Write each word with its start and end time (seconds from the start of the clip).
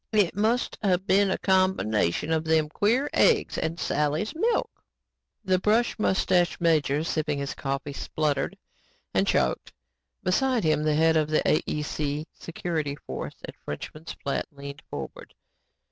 "It 0.11 0.35
must 0.35 0.79
of 0.81 1.05
been 1.05 1.27
the 1.27 1.37
combination 1.37 2.31
of 2.33 2.43
them 2.43 2.69
queer 2.69 3.07
eggs 3.13 3.55
and 3.55 3.79
Sally's 3.79 4.33
milk." 4.33 4.71
The 5.45 5.59
brush 5.59 5.99
mustached 5.99 6.59
major 6.59 7.03
sipping 7.03 7.37
his 7.37 7.53
coffee, 7.53 7.93
spluttered 7.93 8.57
and 9.13 9.27
choked. 9.27 9.71
Beside 10.23 10.63
him, 10.63 10.81
the 10.81 10.95
head 10.95 11.15
of 11.17 11.29
the 11.29 11.41
AEC 11.43 12.25
security 12.33 12.95
force 13.05 13.35
at 13.47 13.53
Frenchman's 13.63 14.13
Flat 14.23 14.47
leaned 14.51 14.81
forward. 14.89 15.35